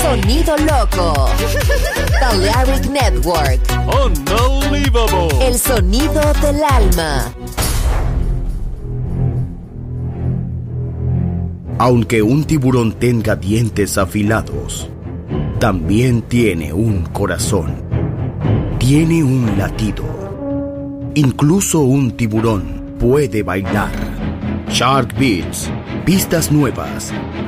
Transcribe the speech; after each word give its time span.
Sonido 0.00 0.56
loco. 0.56 1.28
Balearic 2.20 2.88
Network. 2.90 3.60
Unbelievable. 4.04 5.28
El 5.46 5.58
sonido 5.58 6.22
del 6.40 6.62
alma. 6.64 7.32
Aunque 11.78 12.22
un 12.22 12.44
tiburón 12.44 12.92
tenga 12.92 13.36
dientes 13.36 13.98
afilados, 13.98 14.88
también 15.58 16.22
tiene 16.22 16.72
un 16.72 17.02
corazón. 17.04 17.74
Tiene 18.78 19.22
un 19.22 19.58
latido. 19.58 20.04
Incluso 21.14 21.80
un 21.80 22.12
tiburón 22.12 22.96
puede 22.98 23.42
bailar. 23.42 23.92
Shark 24.68 25.14
Beats, 25.18 25.70
pistas 26.04 26.50
nuevas, 26.50 27.12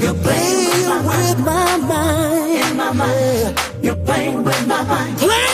You're 0.00 0.14
Playing 0.14 0.98
with 1.06 2.76
my 2.76 2.92
mind. 2.92 3.60
You're 3.82 3.96
playing 3.96 4.44
with 4.44 4.66
my 4.66 4.82
mind. 4.84 5.18
Play! 5.18 5.53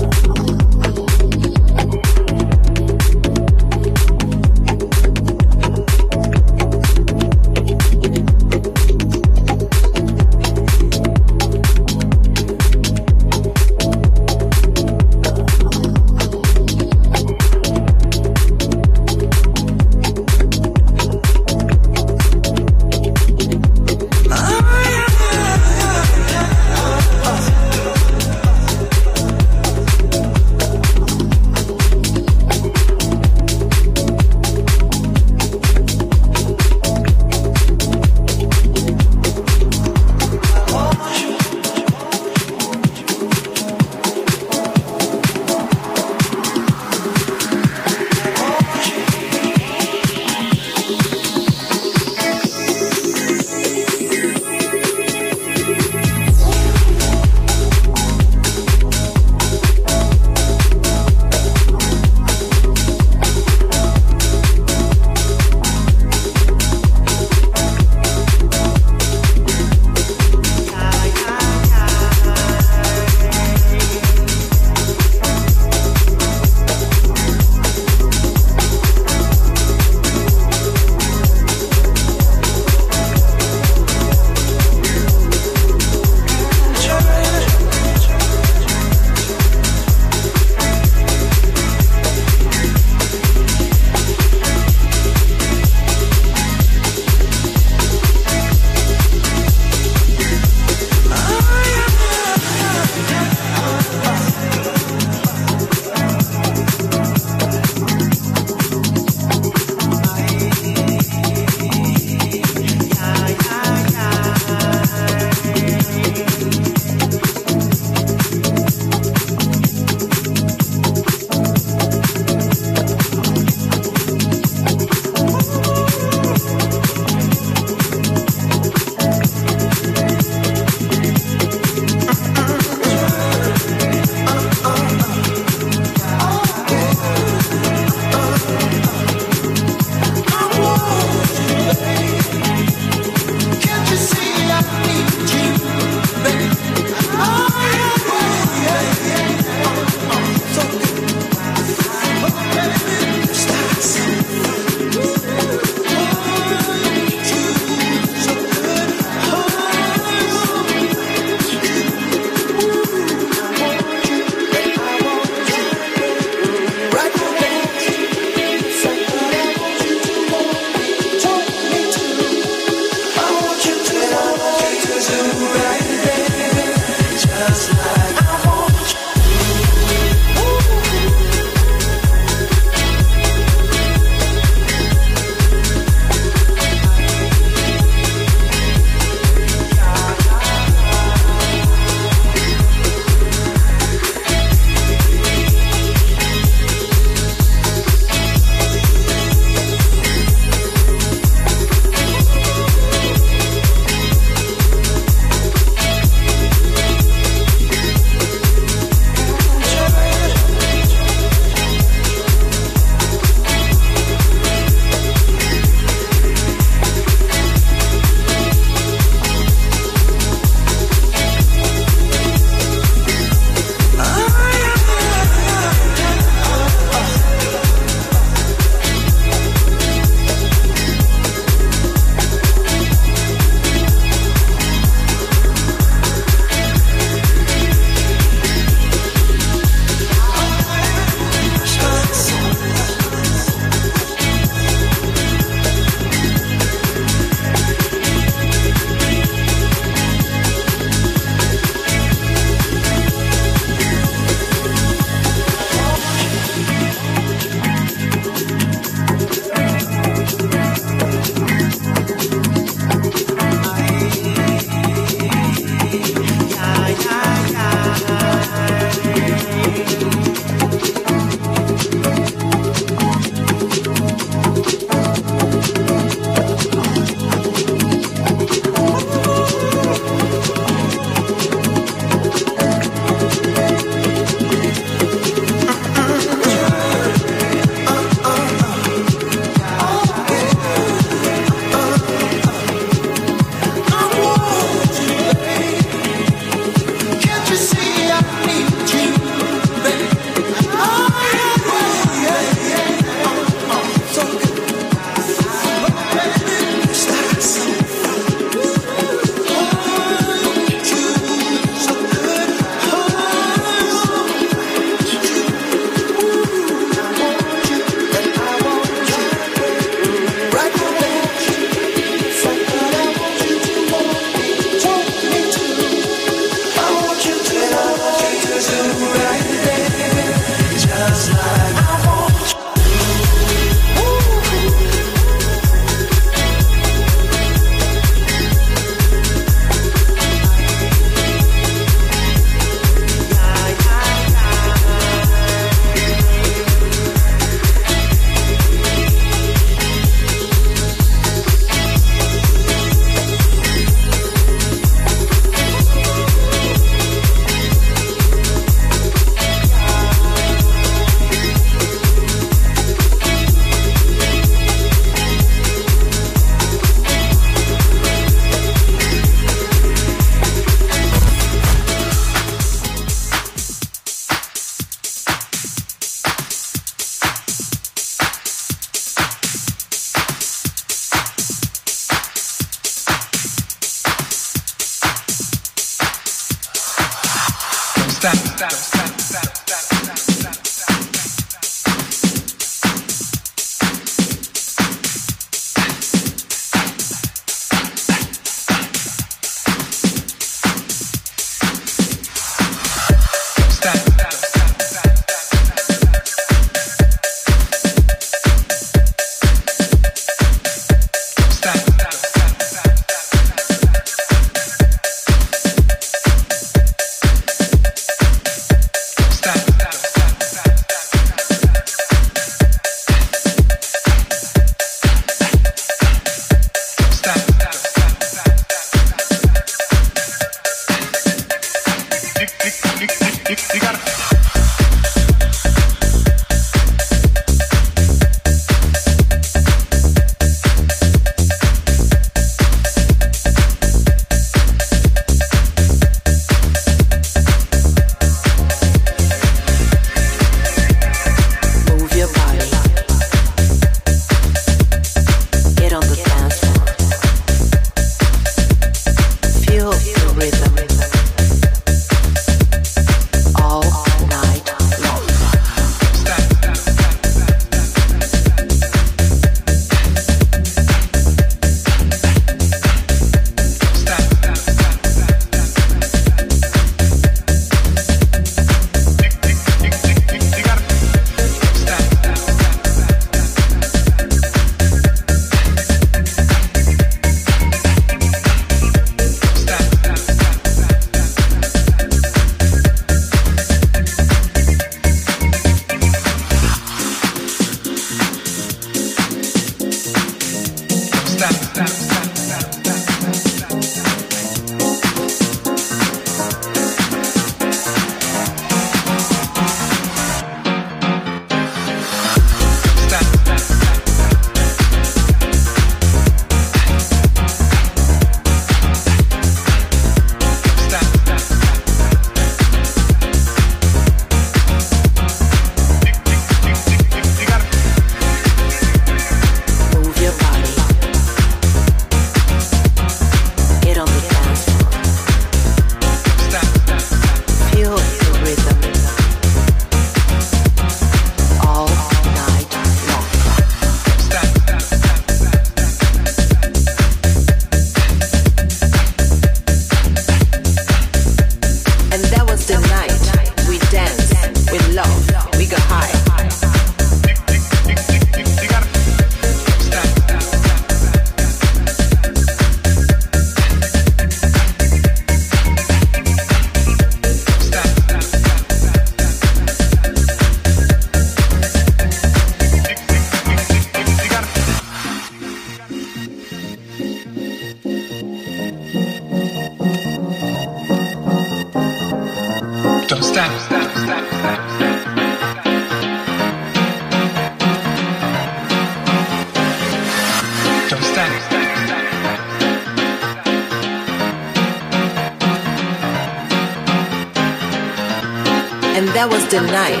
That 599.20 599.28
was 599.28 599.44
the 599.48 599.60
night. 599.60 600.00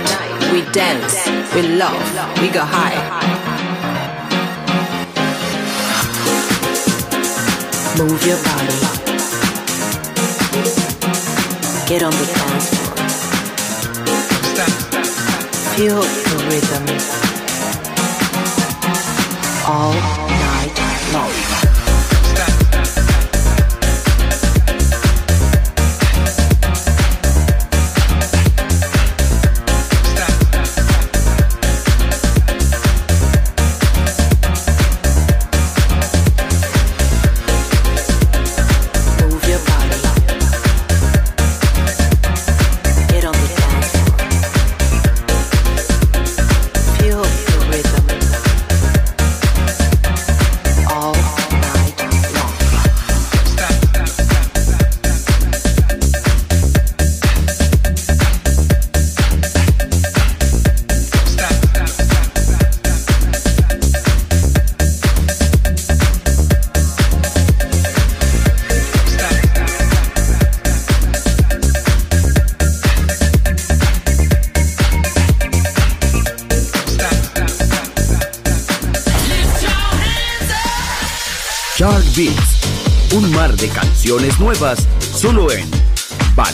We 0.50 0.62
dance, 0.72 1.28
we 1.54 1.60
love, 1.76 2.00
we 2.40 2.48
got 2.48 2.68
high. 2.72 2.96
Move 7.98 8.24
your 8.24 8.40
body. 8.48 8.80
Get 11.86 12.02
on 12.02 12.12
the 12.16 12.26
dance 12.32 12.68
floor. 12.72 12.96
Feel 15.76 16.00
the 16.00 16.36
rhythm. 16.48 16.84
All 19.68 20.19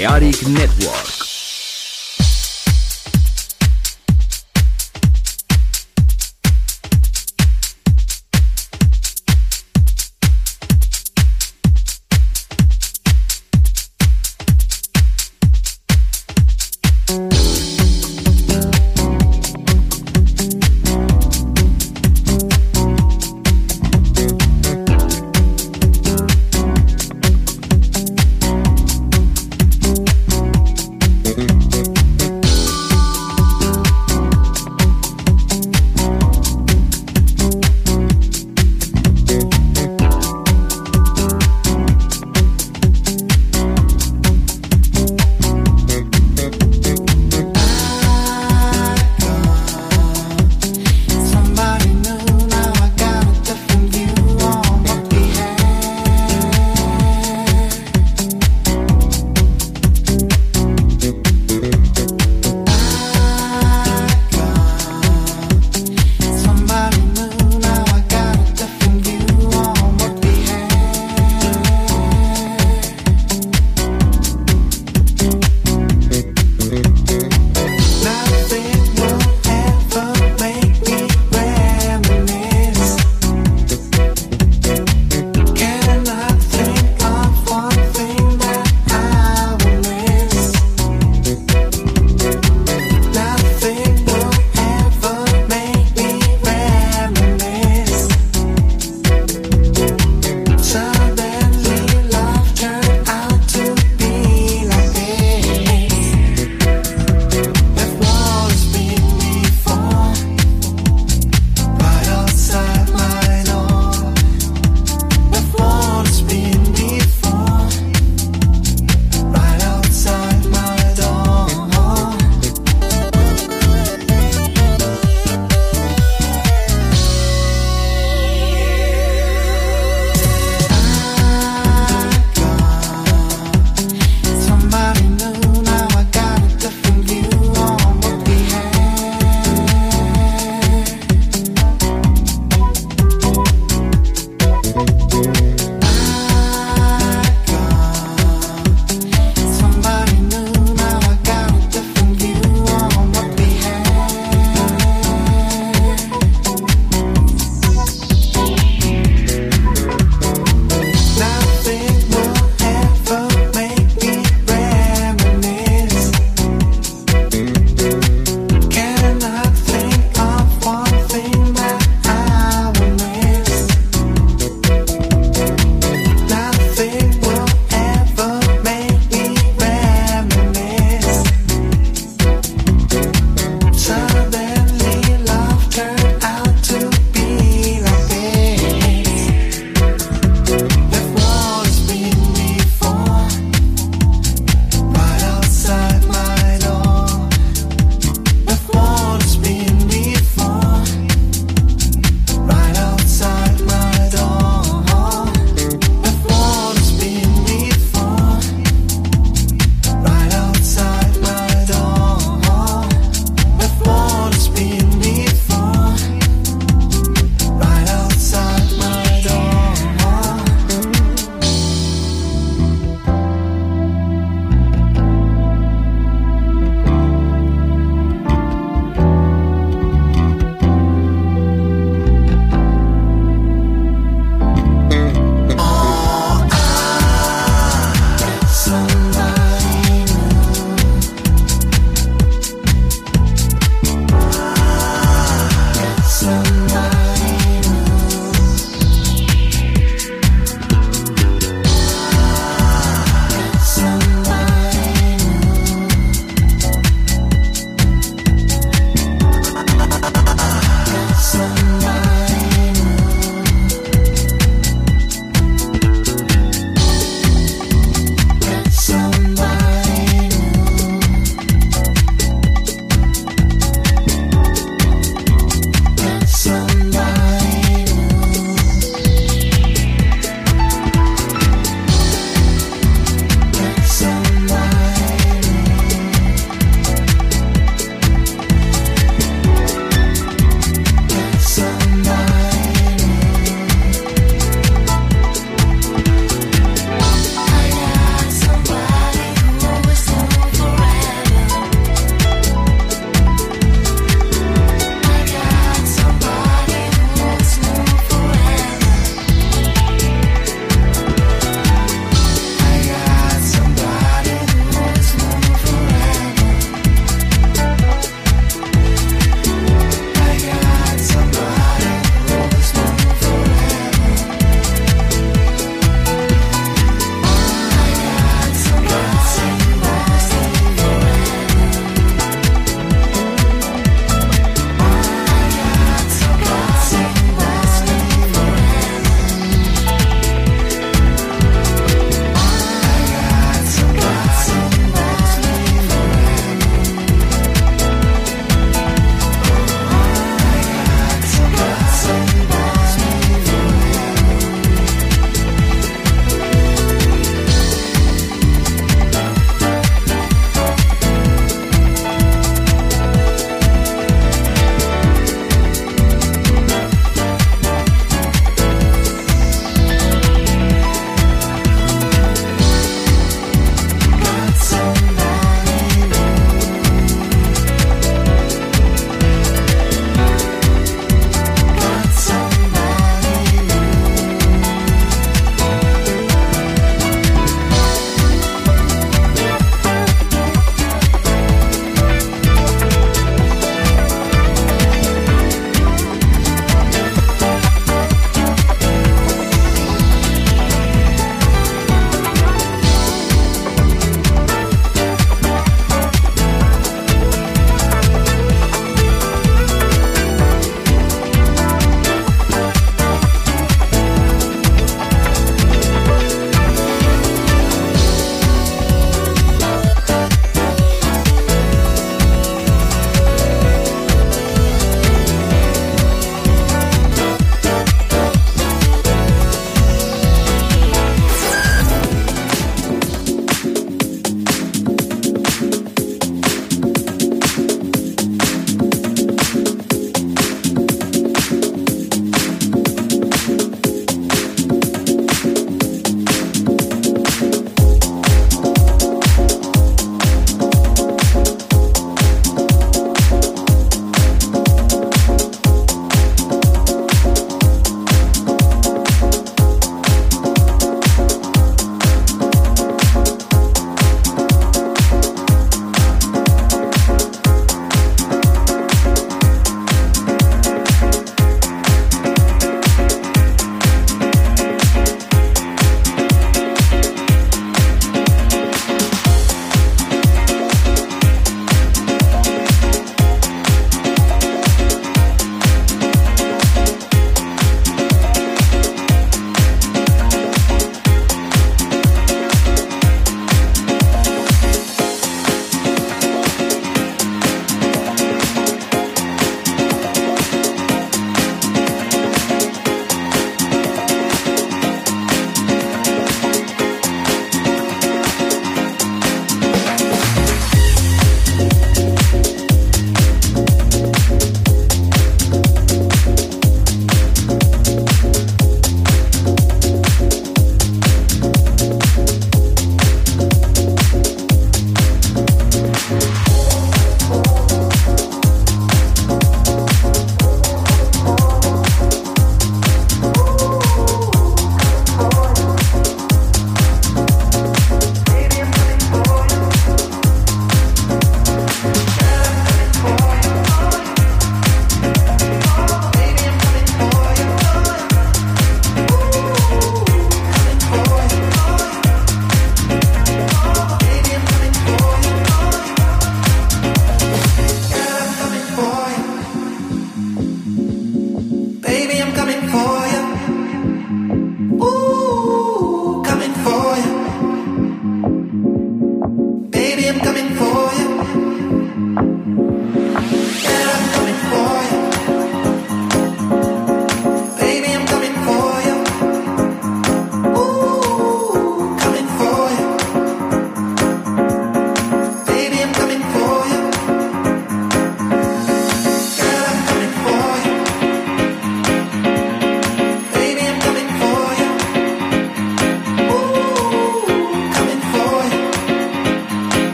Chaotic 0.00 0.48
Network. 0.48 1.29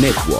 Network. 0.00 0.33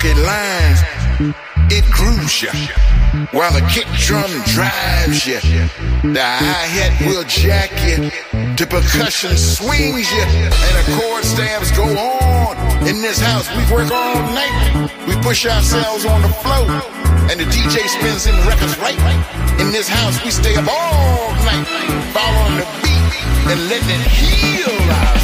Balearic 0.00 0.86
the 8.56 8.66
percussion 8.66 9.36
swings 9.36 10.10
you, 10.12 10.22
and 10.22 10.52
the 10.52 11.00
chord 11.00 11.24
stabs 11.24 11.70
go 11.72 11.84
on. 11.84 12.56
In 12.86 13.02
this 13.02 13.18
house, 13.20 13.48
we 13.50 13.62
work 13.72 13.90
all 13.90 14.22
night. 14.32 14.90
We 15.06 15.14
push 15.22 15.46
ourselves 15.46 16.04
on 16.04 16.22
the 16.22 16.28
floor, 16.28 16.70
and 17.30 17.40
the 17.40 17.44
DJ 17.44 17.86
spins 17.88 18.24
them 18.24 18.36
records 18.46 18.78
right. 18.78 18.98
In 19.60 19.72
this 19.72 19.88
house, 19.88 20.22
we 20.24 20.30
stay 20.30 20.56
up 20.56 20.66
all 20.68 21.32
night, 21.44 21.66
following 22.12 22.56
the 22.60 22.66
beat 22.82 22.96
and 23.48 23.68
letting 23.68 23.88
it 23.88 24.06
heal 24.06 25.15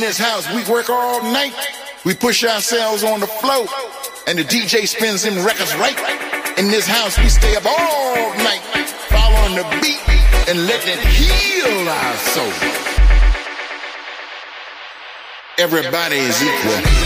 our 0.00 0.18
house. 0.18 0.46
We 0.54 0.62
work 0.70 0.90
all 0.90 1.22
night, 1.22 1.54
we 2.04 2.14
push 2.14 2.44
ourselves 2.44 3.04
on 3.04 3.20
the 3.20 3.26
floor, 3.26 3.66
and 4.26 4.38
the 4.38 4.44
DJ 4.44 4.86
spins 4.86 5.22
them 5.22 5.44
records 5.44 5.74
right. 5.76 5.96
In 6.58 6.68
this 6.68 6.86
house, 6.86 7.18
we 7.18 7.28
stay 7.28 7.56
up 7.56 7.66
all 7.66 8.34
night, 8.38 8.62
following 9.08 9.56
the 9.56 9.66
beat 9.80 10.00
and 10.48 10.66
letting 10.66 10.92
it 10.92 11.00
heal 11.00 11.88
our 11.88 12.16
soul. 12.16 12.52
Everybody 15.58 16.16
is 16.16 16.42
equal. 16.42 17.05